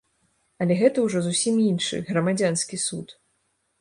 Але 0.63 0.77
гэта 0.79 1.03
ўжо 1.03 1.21
зусім 1.27 1.55
іншы, 1.67 1.99
грамадзянскі 2.11 2.81
суд. 2.89 3.07